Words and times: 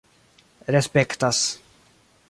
respektas 0.75 1.61